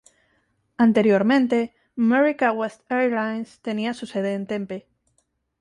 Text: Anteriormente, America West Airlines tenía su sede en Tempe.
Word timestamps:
Anteriormente, 0.77 1.75
America 1.95 2.51
West 2.53 2.91
Airlines 2.91 3.59
tenía 3.61 3.93
su 3.93 4.07
sede 4.07 4.33
en 4.33 4.47
Tempe. 4.47 4.87